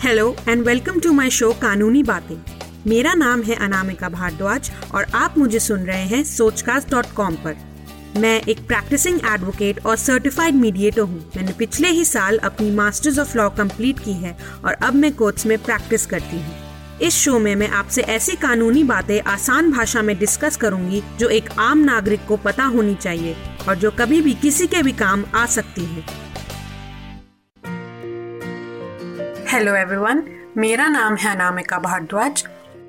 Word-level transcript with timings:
Hello 0.00 0.34
and 0.48 0.62
welcome 0.62 0.98
to 1.00 1.12
my 1.12 1.30
show 1.30 1.50
कानूनी 1.52 2.02
बातें 2.02 2.36
मेरा 2.86 3.12
नाम 3.14 3.42
है 3.42 3.54
अनामिका 3.56 4.08
भारद्वाज 4.08 4.70
और 4.94 5.04
आप 5.14 5.38
मुझे 5.38 5.58
सुन 5.58 5.80
रहे 5.80 6.04
हैं 6.06 6.22
सोचकास्ट 6.24 6.90
डॉट 6.90 7.06
कॉम 7.16 7.36
पर। 7.44 7.56
मैं 8.16 8.40
एक 8.42 8.58
प्रैक्टिसिंग 8.66 9.20
एडवोकेट 9.26 9.84
और 9.86 9.96
सर्टिफाइड 9.96 10.54
मीडिएटर 10.54 11.00
हूँ। 11.00 11.20
मैंने 11.36 11.52
पिछले 11.52 11.88
ही 11.88 12.04
साल 12.04 12.38
अपनी 12.38 12.70
मास्टर्स 12.70 13.18
ऑफ़ 13.18 13.36
लॉ 13.38 13.48
कंप्लीट 13.52 13.98
की 13.98 14.12
है 14.12 14.36
और 14.64 14.72
अब 14.72 14.94
मैं 14.94 15.12
कोर्ट्स 15.14 15.46
में 15.46 15.56
प्रैक्टिस 15.58 16.06
करती 16.06 16.36
हूँ। 16.36 16.98
इस 17.02 17.14
शो 17.14 17.38
में 17.38 17.54
मैं 17.54 17.68
आपसे 17.70 18.02
ऐसी 18.02 18.36
कानूनी 18.36 18.84
बातें 18.84 19.20
आसान 19.22 19.72
भाषा 19.72 20.02
में 20.02 20.16
डिस्कस 20.18 20.56
करूँगी 20.56 21.02
जो 21.18 21.28
एक 21.30 21.50
आम 21.60 21.84
नागरिक 21.84 22.26
को 22.28 22.36
पता 22.36 22.64
होनी 22.66 22.94
चाहिए 22.94 23.36
और 23.68 23.74
जो 23.76 23.90
कभी 23.90 24.20
भी 24.20 24.34
किसी 24.42 24.66
के 24.66 24.82
भी 24.82 24.92
काम 24.94 25.24
आ 25.34 25.46
सकती 25.46 25.84
है। 25.84 26.04
हेलो 29.56 29.74
एवरीवन 29.74 30.22
मेरा 30.56 30.86
नाम 30.88 31.14
है 31.16 31.30
अनामिका 31.30 31.78
भारद्वाज। 31.78 32.42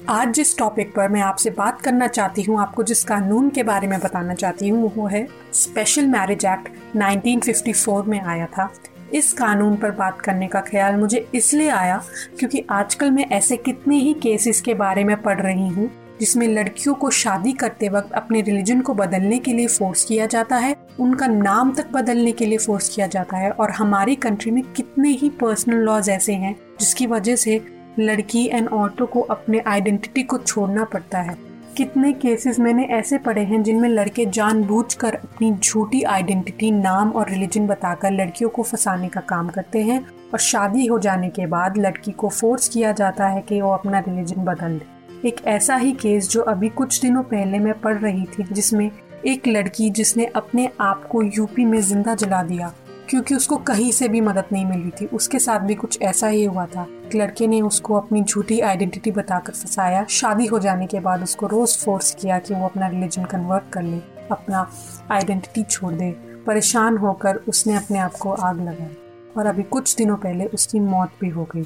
आज 0.10 0.34
जिस 0.34 0.58
टॉपिक 0.58 0.90
पर 0.96 1.10
मैं 1.10 1.22
आपसे 1.22 1.50
बात 1.50 1.82
करना 1.82 2.08
चाहती 2.08 2.44
हूँ, 2.44 2.60
आपको 2.60 2.84
जिस 2.84 3.04
कानून 3.04 3.50
के 3.50 3.64
बारे 3.64 3.88
में 3.88 4.00
बताना 4.00 4.34
चाहती 4.34 4.70
हूँ, 4.70 4.92
वो 4.96 5.08
है 5.08 5.28
स्पेशल 5.54 6.08
मैरिज 6.08 6.46
एक्ट 6.46 6.68
1954 6.98 8.08
में 8.08 8.20
आया 8.22 8.46
था। 8.46 8.70
इस 9.14 9.32
कानून 9.34 9.76
पर 9.76 9.92
बात 9.92 10.22
करने 10.22 10.48
का 10.48 10.62
ख्याल 10.62 10.96
मुझे 10.96 11.28
इसलिए 11.36 11.70
आया 11.70 12.02
क्योंकि 12.40 12.66
आजकल 12.70 13.12
मैं 13.12 13.26
ऐसे 13.30 13.58
कितने 13.58 13.98
ही 13.98 14.14
केसेस 14.14 14.62
के 14.62 14.74
बारे 14.74 15.04
में 15.04 15.16
पढ़ 15.22 15.42
रही 15.42 15.68
हूँ। 15.68 15.90
जिसमें 16.20 16.48
लड़कियों 16.48 16.96
को 16.96 17.10
शादी 17.10 17.52
करते 17.52 17.90
वक्त 17.90 18.12
अपने 18.12 18.42
रिलीजन 18.42 18.82
को 18.82 18.94
बदलने 18.94 19.40
के 19.40 19.54
लिए 19.54 19.68
फोर्स 19.68 20.06
किया 20.06 20.26
जाता 20.26 20.56
है, 20.56 20.76
उनका 21.00 21.28
नाम 21.28 21.74
तक 21.74 21.92
बदलने 21.92 22.32
के 22.32 22.46
लिए 22.46 22.58
फोर्स 22.58 22.90
किया 22.90 23.08
जाता 23.08 23.38
है 23.38 23.52
और 23.52 23.72
हमारी 23.72 24.16
कंट्री 24.16 24.52
में 24.52 24.64
कितने 24.74 25.10
ही 25.10 25.30
पर्सनल 25.30 25.76
लॉज 25.76 26.10
ऐसे 26.10 26.34
हैं 26.34 26.56
जिसकी 26.80 27.08
वजह 27.08 27.36
से 27.36 27.62
लड़की 28.00 28.48
एंड 28.48 28.68
औरतों 28.68 29.06
को 29.06 29.22
अपने 29.22 29.59
आइडेंटिटी 29.59 30.24
को 30.24 30.38
छोड़ना 30.38 30.84
पड़ता 30.84 31.20
है। 31.20 31.38
कितने 31.78 32.14
केसेस 32.14 32.59
मैंने 32.59 32.84
ऐसे 32.84 33.18
पढ़े 33.18 33.42
हैं 33.42 33.64
जिनमें 33.64 33.90
लड़के 33.90 34.26
जानबूझकर 34.26 35.16
अपनी 35.16 35.52
झूठी 35.54 36.04
आइडेंटिटी 36.04 36.72
नाम 36.72 37.12
और 37.12 37.30
रिलीजन 37.30 37.68
बताकर 37.68 38.12
लड़कियों 38.12 38.50
को 38.50 38.64
फंसाने 38.64 39.08
का 39.08 39.22
काम 39.22 39.50
करते 39.50 39.84
हैं 39.84 40.08
और 40.34 40.40
शादी 40.40 40.86
हो 40.86 41.00
जाने 41.00 41.30
के 41.30 41.46
बाद 41.46 41.78
लड़की 41.78 42.12
को 42.12 42.30
फोर्स 42.30 42.70
किया 42.70 42.92
जाता 42.92 43.28
है 43.28 43.42
कि 43.42 43.62
वो 43.62 43.72
अपना 43.72 44.00
रिलीजन 44.00 44.44
बदल 44.44 44.78
दे। 44.78 44.97
एक 45.26 45.40
ऐसा 45.48 45.76
ही 45.76 45.92
केस 45.92 46.30
जो 46.30 46.42
अभी 46.42 46.68
कुछ 46.70 47.00
दिनों 47.02 47.22
पहले 47.23 47.60
मैं 47.60 47.80
पढ़ 47.82 47.98
रही 47.98 48.26
थी, 48.26 48.44
जिसमें 48.44 48.90
एक 49.26 49.48
लड़की 49.48 49.90
जिसने 49.90 50.26
अपने 50.26 50.70
आप 50.82 51.08
को 51.08 51.22
यूपी 51.22 51.66
में 51.66 51.80
ज़िंदा 51.82 52.14
जला 52.16 52.42
दिया, 52.44 52.72
क्योंकि 53.09 53.36
उसको 53.36 53.58
कहीं 53.58 53.92
से 53.92 54.08
भी 54.08 54.22
मदद 54.22 54.46
नहीं 54.52 54.66
मिली 54.66 54.92
थी। 54.92 55.06
उसके 55.08 55.40
साथ 55.40 55.59
भी 55.59 55.76
कुछ 55.76 56.02
ऐसा 56.02 56.28
ही 56.28 56.44
हुआ 56.44 56.66
था। 56.66 56.86
एक 57.06 57.16
लड़के 57.16 57.48
ने 57.48 57.62
उसको 57.62 57.96
अपनी 57.96 58.22
झूठी 58.24 58.59
आइडेंटिटी 58.59 59.12
बताकर 59.12 59.54
फंसाया। 59.54 60.06
शादी 60.09 60.46
हो 60.46 60.59
जाने 60.59 60.88
के 60.88 61.00
बाद 61.00 61.24
उसको 61.24 61.48
रोज 61.48 61.78
फोर्स 61.78 62.14
किया 62.16 62.40
कि 62.40 62.54
वो 62.54 62.66
अपना 62.66 62.88
रिलीजन 62.88 63.26
कन्वर्ट 63.26 63.72
कर 63.74 63.84
ले, 63.84 64.00
अपना 64.31 64.70
आइडेंटिटी 65.12 65.64
छोड़ 65.64 65.94
दे। 65.94 66.12
परेशान 66.48 66.98
होकर 66.98 67.42
उसने 67.48 67.76
अपने 67.76 68.00
आप 68.00 68.16
को 68.16 68.31
आग 68.31 68.62
लगाई 68.62 68.96
और 69.38 69.46
अभी 69.46 69.64
कुछ 69.66 69.96
दिनों 69.96 70.18
पहले 70.18 70.46
उसकी 70.46 70.80
मौत 70.80 71.12
भी 71.22 71.30
हो 71.30 71.48
गई। 71.56 71.66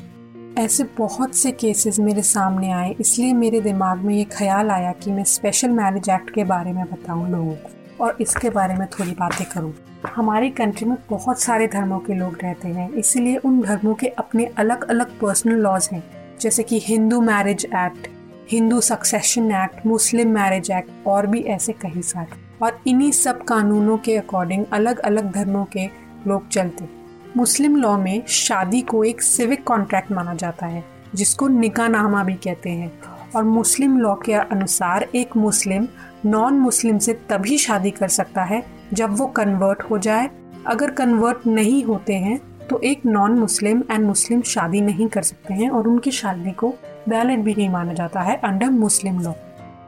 ऐसे 0.61 0.83
बहुत 0.97 1.35
से 1.35 1.51
केसेस 1.51 1.97
मेरे 1.99 2.21
सामने 2.21 2.71
आए, 2.71 2.89
इसलिए 2.99 3.33
मेरे 3.33 3.61
दिमाग 3.61 3.99
में 3.99 4.13
ये 4.15 4.23
ख्याल 4.31 4.69
आया 4.71 4.91
कि 4.93 5.11
मैं 5.11 5.23
स्पेशल 5.23 5.69
मैरिज 5.69 6.09
एक्ट 6.09 6.29
के 6.29 6.43
बारे 6.43 6.73
में 6.73 6.83
बताऊँ 6.85 7.29
लोगों 7.29 7.53
को 7.53 8.03
और 8.03 8.17
इसके 8.21 8.49
बारे 8.49 8.75
में 8.75 8.85
थोड़ी 8.89 9.11
बातें 9.11 9.45
करूँ। 9.45 9.73
हमारी 10.07 10.49
कंट्री 10.51 10.89
में 10.89 10.95
बहुत 11.09 11.41
सारे 11.41 11.67
धर्मों 11.67 11.99
के 11.99 12.13
लोग 12.13 12.37
रहते 12.43 12.67
हैं, 12.67 12.89
इसीलिए 12.91 13.37
उन 13.37 13.59
धर्मों 13.61 13.95
के 13.95 14.07
अपने 14.07 14.45
अलग 14.57 14.83
अलग 14.85 15.19
पर्सनल 15.19 15.61
लॉज 15.61 15.89
हैं, 15.93 16.03
जैसे 16.41 16.63
कि 16.63 16.79
Hindu 16.83 17.21
marriage 17.23 17.65
act 17.65 18.07
Hindu 18.51 18.81
succession 18.83 19.51
act 19.63 19.85
Muslim 19.87 20.33
marriage 20.33 20.71
act 20.71 21.07
और 21.07 21.27
भी 21.27 21.41
ऐसे 21.49 21.73
कई 21.81 22.01
सारे। 22.03 22.39
और 22.63 22.81
इन्हीं 22.87 23.11
सब 23.15 23.43
कानूनों 23.45 23.97
के 23.97 24.17
अकॉर्डिंग 24.17 24.65
अलग 24.73 24.99
अलग 25.01 25.31
धर्मों 25.33 25.65
के 25.73 25.89
लोग 26.27 26.47
चलते। 26.49 27.00
मुस्लिम 27.37 27.75
लॉ 27.75 27.97
में 27.97 28.25
शादी 28.27 28.81
को 28.81 29.03
एक 29.03 29.21
सिविक 29.21 29.63
कॉन्ट्रैक्ट 29.63 30.11
माना 30.11 30.33
जाता 30.33 30.65
है, 30.65 30.83
जिसको 31.15 31.47
निका 31.47 31.87
नामा 31.87 32.23
भी 32.23 32.33
कहते 32.33 32.69
हैं। 32.69 32.91
और 33.35 33.43
मुस्लिम 33.43 33.97
लॉ 33.99 34.13
के 34.15 34.33
अनुसार 34.33 35.07
एक 35.15 35.37
मुस्लिम 35.37 35.87
नॉन 36.25 36.53
मुस्लिम 36.53 36.97
से 36.97 37.13
तभी 37.29 37.57
शादी 37.57 37.91
कर 37.91 38.07
सकता 38.07 38.43
है, 38.43 38.63
जब 38.93 39.17
वो 39.17 39.25
कन्वर्ट 39.27 39.81
हो 39.81 39.97
जाए। 39.97 40.29
अगर 40.67 40.91
कन्वर्ट 40.91 41.47
नहीं 41.47 41.83
होते 41.83 42.13
हैं 42.13 42.39
तो 42.67 42.79
एक 42.79 43.05
नॉन 43.05 43.39
मुस्लिम 43.39 43.83
एंड 43.91 44.05
मुस्लिम 44.05 44.41
शादी 44.41 44.81
नहीं 44.81 45.07
कर 45.07 45.21
सकते 45.21 45.53
हैं 45.53 45.69
और 45.69 45.87
उनकी 45.87 46.11
शादी 46.11 46.51
को 46.51 46.73
वैलिड 47.09 47.43
भी 47.43 47.55
नहीं 47.55 47.69
माना 47.69 47.93
जाता 47.93 48.21
है 48.21 48.35
अंडर 48.35 48.69
मुस्लिम 48.69 49.19
लॉ। 49.21 49.31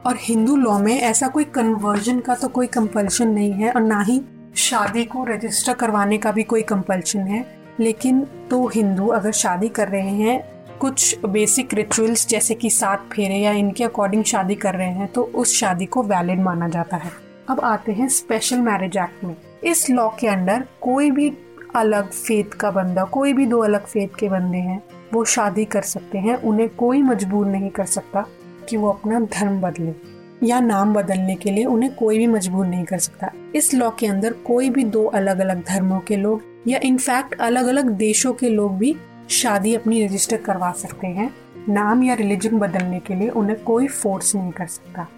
और 0.06 0.16
हिंदू 0.20 0.56
लॉ 0.56 0.78
में 0.78 1.00
ऐसा 1.00 1.28
कोई 1.28 1.44
कन्वर्जन 1.44 2.20
का 2.20 2.34
तो 2.34 2.48
कोई 2.48 2.66
कंपल्शन 2.66 3.28
नहीं 3.28 3.52
है 3.52 3.72
और 3.72 3.80
ना 3.80 4.00
ही 4.00 4.20
शादी 4.56 5.04
को 5.04 5.24
रजिस्टर 5.24 5.72
करवाने 5.72 6.18
का 6.18 6.32
भी 6.32 6.42
कोई 6.42 6.62
कंपल्शन 6.62 7.20
है, 7.20 7.44
लेकिन 7.80 8.20
तो 8.50 8.66
हिंदू 8.68 9.06
अगर 9.06 9.32
शादी 9.32 9.68
कर 9.68 9.88
रहे 9.88 10.10
हैं, 10.10 10.42
कुछ 10.80 11.24
बेसिक 11.24 11.74
रिचुअल्स 11.74 12.26
जैसे 12.28 12.54
कि 12.54 12.70
सात 12.70 13.08
फेरे 13.12 13.36
या 13.36 13.52
इनके 13.52 13.84
अकॉर्डिंग 13.84 14.24
शादी 14.24 14.54
कर 14.54 14.74
रहे 14.74 14.88
हैं 14.88 15.12
तो 15.12 15.22
उस 15.24 15.54
शादी 15.54 15.86
को 15.86 16.02
वैलिड 16.02 16.40
माना 16.40 16.68
जाता 16.68 16.96
है। 16.96 17.10
अब 17.48 17.60
आते 17.60 17.92
हैं 17.92 18.08
स्पेशल 18.08 18.58
मैरिज 18.58 18.96
एक्ट 18.96 19.24
में। 19.24 19.36
इस 19.64 19.88
लॉ 19.90 20.08
के 20.10 20.26
अंडर 20.26 20.64
कोई 20.80 21.10
भी 21.10 21.32
अलग 21.76 22.10
फेथ 22.10 22.54
का 22.54 22.70
बंदा, 22.70 23.04
कोई 23.04 23.32
भी 23.32 23.46
दो 23.46 23.58
अलग 23.58 23.86
फेथ 23.86 24.18
के 24.18 24.28
बंदे 24.28 24.58
हैं, 24.58 24.82
वो 25.14 25.24
शादी 25.24 25.64
कर 25.64 25.82
सकते 25.82 26.18
हैं, 26.18 26.36
उन्हें 26.36 26.68
कोई 26.68 27.02
मजबूर 27.02 27.46
नहीं 27.46 27.70
कर 27.70 27.86
सकता 27.86 28.26
कि 28.68 28.76
वो 28.76 28.90
अपना 28.90 29.20
धर्म 29.20 29.60
बदले। 29.60 29.94
या 30.42 30.60
नाम 30.60 30.94
बदलने 30.94 31.34
के 31.34 31.50
लिए 31.50 31.64
उन्हें 31.64 31.94
कोई 31.94 32.18
भी 32.18 32.26
मजबूर 32.26 32.66
नहीं 32.66 32.84
कर 32.84 32.98
सकता। 32.98 33.30
इस 33.54 33.72
लॉ 33.74 33.90
के 33.90 34.06
अंदर 34.06 34.32
कोई 34.46 34.70
भी 34.70 34.84
दो 34.84 35.04
अलग 35.04 35.38
अलग 35.38 35.64
धर्मों 35.64 36.00
के 36.00 36.16
लोग 36.16 36.42
या 36.68 36.80
इनफैक्ट 36.82 37.34
अलग 37.40 37.66
अलग 37.66 37.90
देशों 37.90 38.32
के 38.32 38.48
लोग 38.48 38.76
भी 38.78 38.94
शादी 39.30 39.74
अपनी 39.74 40.04
रजिस्टर 40.06 40.36
करवा 40.36 40.70
सकते 40.72 41.06
हैं। 41.06 41.30
नाम 41.68 42.02
या 42.02 42.14
रिलीजन 42.14 42.58
बदलने 42.58 42.98
के 43.00 43.14
लिए 43.14 43.28
उन्हें 43.28 43.58
कोई 43.58 43.86
फोर्स 43.86 44.34
नहीं 44.34 44.50
कर 44.52 44.66
सकता। 44.66 45.08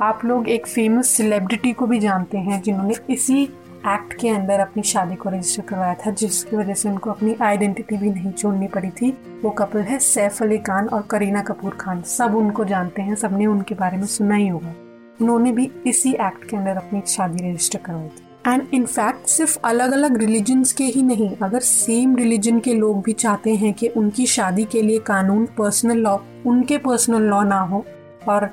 आप 0.00 0.24
लोग 0.24 0.48
एक 0.48 0.66
फ़ेमस 0.66 1.08
सेलिब्रिटी 1.08 1.72
को 1.72 1.86
भी 1.86 1.98
जानते 1.98 2.38
हैं 2.38 2.60
जिन्होंने 2.62 2.94
इसी 3.10 3.48
एक्ट 3.86 4.12
के 4.20 4.28
अंदर 4.28 4.60
अपनी 4.60 4.82
शादी 4.82 5.14
को 5.14 5.30
रजिस्टर 5.30 5.62
करवाया 5.62 5.94
था, 5.94 6.10
जिसकी 6.10 6.56
वजह 6.56 6.74
से 6.74 6.88
उनको 6.88 7.10
अपनी 7.10 7.34
आइडेंटिटी 7.42 7.96
भी 7.96 8.10
नहीं 8.10 8.30
छोड़नी 8.32 8.66
पड़ी 8.66 8.90
थी। 8.90 9.10
वो 9.42 9.50
कपल 9.50 9.80
है 9.80 9.98
सैफ 9.98 10.42
अली 10.42 10.58
खान 10.58 10.88
और 10.88 11.02
करीना 11.02 11.42
कपूर 11.42 11.76
खान। 11.80 12.02
सब 12.02 12.34
उनको 12.34 12.64
जानते 12.64 13.02
हैं, 13.02 13.14
सबने 13.14 13.46
उनके 13.46 13.74
बारे 13.74 13.96
में 13.96 14.06
सुना 14.06 14.34
ही 14.34 14.48
होगा। 14.48 14.74
उन्होंने 15.20 15.52
भी 15.52 15.70
इसी 15.86 16.12
एक्ट 16.12 16.48
के 16.50 16.56
अंदर 16.56 16.76
अपनी 16.76 17.02
शादी 17.06 17.50
रजिस्टर 17.50 17.78
करवाई 17.78 18.08
थी। 18.08 18.24
एंड 18.46 18.66
इनफैक्ट 18.74 19.28
सिर्फ़ 19.28 19.58
अलग 19.64 19.92
अलग 19.92 20.16
रिलीजन्स 20.16 20.72
के 20.72 20.84
ही 20.84 21.02
नहीं, 21.02 21.30
अगर 21.42 21.60
सेम 21.60 22.16
रिलीजन 22.16 22.60
के 22.60 22.74
लोग 22.74 23.02
भी 23.02 23.12
चाहते 23.12 23.54
हैं 23.54 23.74
कि 23.74 23.88
उनकी 23.88 24.26
शादी 24.26 24.64
के 24.64 24.82
लिए 24.82 24.98
कानून 24.98 25.46
पर्सनल 25.58 25.98
लॉ 25.98 26.16
उनके 26.46 26.78
पर्सनल 26.78 27.22
लॉ 27.22 27.42
ना 27.42 27.60
हो, 27.60 27.84
और 28.28 28.50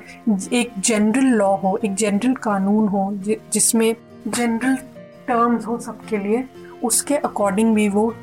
एक 0.53 0.71
जनरल 0.79 1.25
लॉ 1.33 1.55
हो, 1.55 1.79
एक 1.85 1.95
जनरल 1.95 2.33
कानून 2.33 2.87
हो 2.87 3.11
जिसमें 3.53 3.95
जनरल 4.27 4.77
टर्म्स 5.27 5.67
हो 5.67 5.77
सबके 5.79 6.17
लिए, 6.17 6.43
उसके 6.83 7.15
अकॉर्डिंग 7.15 7.73
भी 7.75 7.87
वो 7.89 8.13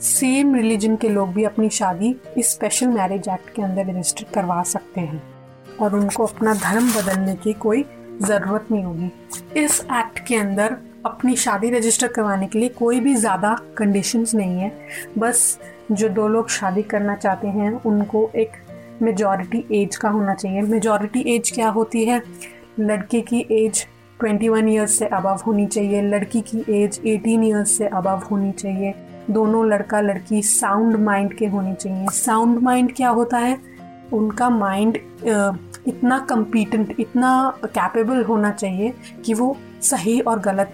सेम 0.00 0.54
रिलीजन 0.54 0.96
के 0.96 1.08
लोग 1.08 1.32
भी 1.34 1.44
अपनी 1.44 1.68
शादी 1.70 2.14
इस 2.38 2.50
स्पेशल 2.50 2.86
मैरिज 2.86 3.28
एक्ट 3.28 3.54
के 3.54 3.62
अंदर 3.62 3.86
रजिस्टर 3.86 4.24
करवा 4.34 4.62
सकते 4.62 5.00
हैं। 5.00 5.22
और 5.80 5.94
उनको 5.94 6.26
अपना 6.26 6.54
धर्म 6.54 6.90
बदलने 6.92 7.34
की 7.34 7.52
कोई 7.52 7.84
ज़रूरत 8.22 8.66
नहीं 8.72 8.84
होगी। 8.84 9.10
इस 9.60 9.80
एक्ट 9.80 10.18
के 10.26 10.36
अंदर 10.36 10.76
अपनी 11.06 11.36
शादी 11.36 11.70
रजिस्टर 11.70 12.08
करवाने 12.08 12.46
के 12.46 12.58
लिए 12.58 12.68
कोई 12.68 13.00
भी 13.00 13.14
ज़्यादा 13.14 13.56
कंडीशंस 13.78 14.34
नहीं 14.34 14.58
है। 14.58 14.72
बस 15.18 15.58
जो 15.92 16.08
दो 16.08 16.28
लोग 16.28 16.48
शादी 16.48 16.82
करना 16.82 17.16
चाहते 17.16 17.48
हैं, 17.48 17.72
उनको 17.82 18.30
एक 18.36 18.52
मेजॉरिटी 19.02 19.64
एज 19.72 19.96
का 19.96 20.08
होना 20.08 20.34
चाहिए। 20.34 20.60
मेजॉरिटी 20.62 21.20
एज 21.34 21.50
क्या 21.50 21.68
होती 21.68 22.04
है? 22.04 22.22
लड़के 22.80 23.20
की 23.20 23.46
एज 23.50 23.86
21 24.20 24.68
ईयर्स 24.68 24.98
से 24.98 25.06
अबव 25.06 25.40
होनी 25.46 25.66
चाहिए। 25.66 26.02
लड़की 26.02 26.40
की 26.40 26.64
एज 26.82 27.00
18 27.06 27.44
ईयर्स 27.44 27.70
से 27.70 27.86
अबव 27.86 28.22
होनी 28.30 28.52
चाहिए। 28.52 28.94
दोनों 29.30 29.66
लड़का 29.68 30.00
लड़की 30.00 30.42
साउंड 30.42 30.96
माइंड 30.96 31.34
के 31.34 31.46
होने 31.46 31.74
चाहिए। 31.74 32.06
साउंड 32.12 32.58
माइंड 32.58 32.92
क्या 32.96 33.08
होता 33.08 33.38
है? 33.38 33.58
उनका 34.12 34.50
माइंड 34.50 34.98
इतना 35.86 36.18
कम्पीटेंट 36.18 36.94
इतना 37.00 37.58
कैपेबल 37.64 38.22
होना 38.24 38.50
चाहिए 38.50 38.92
कि 39.24 39.34
वो 39.34 39.56
सही 39.82 40.20
और 40.20 40.40
गलत 40.40 40.72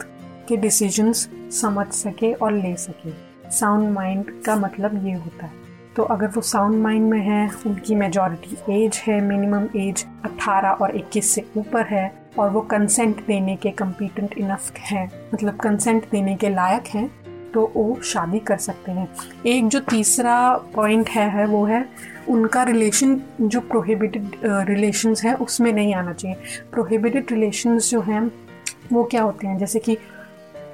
के 0.49 0.57
डिसीजंस 0.57 1.29
समझ 1.53 1.87
सके 1.87 2.33
और 2.33 2.53
ले 2.53 2.75
सके। 2.77 3.13
साउंड 3.51 3.91
माइंड 3.91 4.25
का 4.43 4.57
मतलब 4.57 5.07
ये 5.07 5.13
होता 5.13 5.47
है। 5.47 5.60
तो 5.97 6.03
अगर 6.03 6.27
वो 6.27 6.41
साउंड 6.41 6.83
माइंड 6.83 7.11
में 7.11 7.21
है 7.21 7.51
उनकी 7.67 7.95
मेजॉरिटी 7.95 8.85
एज 8.85 9.03
है 9.07 9.21
मिनिमम 9.21 9.65
एज 9.77 10.05
18 10.27 10.81
और 10.83 10.97
21 10.97 11.23
से 11.23 11.45
ऊपर 11.57 11.87
है 11.87 12.13
और 12.39 12.51
वो 12.51 12.61
कंसेंट 12.61 13.27
देने 13.27 13.57
के 13.57 13.71
कम्पिटेंट 13.71 14.35
इनफ 14.39 14.73
हैं 14.79 15.11
मतलब 15.35 15.57
कंसेंट 15.57 16.11
देने 16.11 16.37
के 16.37 16.49
लायक 16.49 16.87
हैं 16.87 17.11
तो 17.55 17.73
वो 17.77 17.99
शादी 18.05 18.39
कर 18.39 18.57
सकते 18.57 18.93
हैं। 18.93 19.09
एक 19.47 19.69
जो 19.69 19.81
तीसरा 19.81 20.57
पॉइंट 20.75 21.09
है, 21.09 21.31
है 21.31 21.47
वो 21.47 21.65
है 21.67 21.89
उनका 22.29 22.63
रिलेशन 22.63 23.21
जो 23.41 23.61
प्रोहिबिटेड 23.61 24.31
रिलेशंस 24.45 25.25
हैं 25.25 25.35
उसमें 25.35 25.73
नहीं 25.73 25.95
आना 25.95 26.13
चाहिए। 26.13 26.37
प्रोहिबिटेड 26.73 27.27
रिलेशंस 27.31 27.91
जो 27.91 28.01
हैं 28.01 28.31
वो 28.93 29.05
क्या 29.05 29.23
होते 29.23 29.47
हैं? 29.47 29.59
जैसे 29.59 29.79
कि 29.79 29.99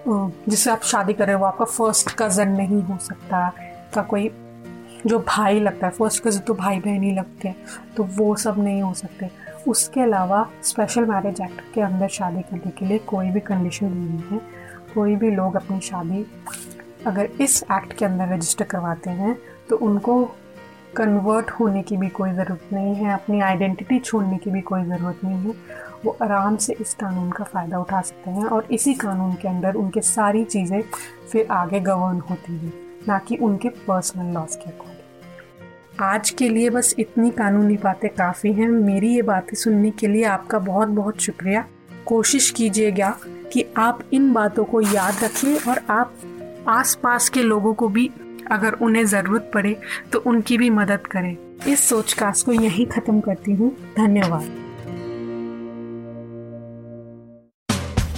जिससे 0.09 0.71
आप 0.71 0.83
शादी 0.83 1.13
कर 1.13 1.27
रहे 1.27 1.37
हो 1.37 1.45
आपका 1.45 1.65
फ़र्स्ट 1.65 2.15
कज़न 2.19 2.49
नहीं 2.49 2.83
हो 2.83 2.99
सकता 3.03 3.53
का 3.95 4.03
कोई 4.03 4.31
जो 5.07 5.19
भाई 5.29 5.61
लगता 5.61 5.87
है 5.87 5.93
फ़र्स्ट 5.93 6.23
कज़न 6.25 6.41
तो 6.41 6.55
भाई 6.55 6.79
बहन 6.81 7.03
ही 7.03 7.13
लगते 7.15 7.49
हैं 7.49 7.57
तो 7.97 8.05
वो 8.13 8.35
सब 8.37 8.59
नहीं 8.59 8.81
हो 8.83 8.93
सकते। 8.95 9.31
उसके 9.69 10.01
अलावा 10.01 10.47
स्पेशल 10.65 11.05
मैरिज 11.05 11.41
एक्ट 11.43 11.61
के 11.75 11.81
अंदर 11.81 12.09
शादी 12.11 12.43
करने 12.43 12.71
के 12.71 12.87
लिए 12.87 12.99
कोई 13.07 13.31
भी 13.31 13.41
कंडीशन 13.43 13.87
नहीं 13.89 14.19
है। 14.31 14.41
कोई 14.95 15.17
भी 15.17 15.31
लोग 15.31 15.57
अपनी 15.57 15.81
शादी 15.83 16.25
अगर 17.07 17.29
इस 17.41 17.63
एक्ट 17.73 17.93
के 17.93 18.05
अंदर 18.05 18.35
रजिस्टर 18.35 18.65
करवाते 18.65 19.11
हैं 19.13 19.37
तो 19.69 19.77
उनको 19.79 20.25
कन्वर्ट 20.97 21.51
होने 21.51 21.83
की 21.83 21.97
भी 21.97 22.09
कोई 22.09 22.33
ज़रूरत 22.33 22.69
नहीं 22.73 22.95
है, 22.95 23.13
अपनी 23.13 23.41
आइडेंटिटी 23.41 23.99
छोड़ने 23.99 24.39
की 24.39 24.51
भी 24.51 24.61
कोई 24.63 24.85
ज़रूरत 24.85 25.21
नहीं 25.25 25.39
है। 25.39 25.55
वो 26.05 26.17
आराम 26.23 26.57
से 26.57 26.77
इस 26.81 26.95
कानून 26.95 27.31
का 27.31 27.45
फ़ायदा 27.45 27.79
उठा 27.79 28.01
सकते 28.03 28.31
हैं 28.31 28.45
और 28.47 28.67
इसी 28.73 28.95
कानून 28.97 29.35
के 29.35 29.49
अंदर 29.49 29.75
उनके 29.75 30.01
सारी 30.03 30.45
चीज़ें 30.47 30.81
फिर 31.33 31.47
आगे 31.53 31.81
गवर्न 31.83 32.21
होती 32.31 32.57
हैं, 32.57 32.73
ना 33.09 33.19
कि 33.19 33.37
उनके 33.39 33.69
पर्सनल 33.69 34.33
लॉस 34.35 34.57
के 34.57 34.71
अकॉर्डिंग। 34.71 34.96
आज 36.01 36.31
के 36.31 36.49
लिए 36.49 36.71
बस 36.71 36.95
इतनी 36.99 37.31
कानूनी 37.31 37.77
बातें 37.77 38.09
काफ़ी 38.11 38.53
हैं। 38.53 38.69
मेरी 38.69 39.15
ये 39.15 39.23
बातें 39.23 39.55
सुनने 39.57 39.91
के 39.91 40.07
लिए 40.07 40.25
आपका 40.25 40.59
बहुत 40.59 40.89
बहुत 40.89 41.21
शुक्रिया। 41.21 41.65
कोशिश 42.07 42.51
कीजिएगा 42.51 43.11
कि 43.53 43.65
आप 43.77 44.03
इन 44.13 44.33
बातों 44.33 44.65
को 44.65 44.81
याद 44.81 45.25
रखिए 45.25 45.57
और 45.69 45.81
आप 45.91 46.13
आसपास 46.69 47.29
के 47.29 47.43
लोगों 47.43 47.75
को 47.75 47.89
भी 47.89 48.11
अगर 48.51 48.73
उन्हें 48.73 49.05
ज़रूरत 49.07 49.51
पड़े 49.55 49.77
तो 50.13 50.19
उनकी 50.19 50.59
भी 50.59 50.71
मदद 50.73 51.07
करें। 51.07 51.37
इस 51.69 51.89
सोचकास्ट 51.89 52.47
को 52.47 52.53
यहीं 52.53 52.87
ख़त्म 52.87 53.21
करती 53.21 53.53
हूँ। 53.53 53.75
धन्यवाद। 53.97 54.66